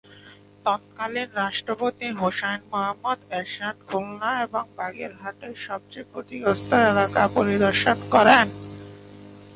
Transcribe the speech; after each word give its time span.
তৎকালীন 0.65 1.29
রাষ্ট্রপতি 1.41 2.07
হুসেইন 2.19 2.59
মুহাম্মদ 2.71 3.19
এরশাদ 3.37 3.75
খুলনা 3.87 4.29
এবং 4.45 4.63
বাগেরহাটের 4.77 5.53
সবচেয়ে 5.67 6.09
ক্ষতিগ্রস্ত 6.11 6.69
এলাকা 6.91 7.21
পরিদর্শন 7.37 7.97
করেন। 8.13 8.45